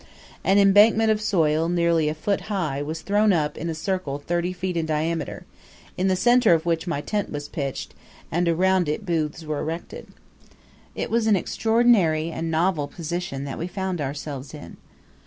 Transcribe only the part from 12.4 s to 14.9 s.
novel position that we found ourselves in.